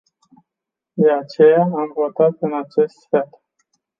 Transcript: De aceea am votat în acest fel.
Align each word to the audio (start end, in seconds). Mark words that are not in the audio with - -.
De 0.97 1.11
aceea 1.11 1.61
am 1.61 1.91
votat 1.95 2.35
în 2.39 2.53
acest 2.53 3.07
fel. 3.09 3.29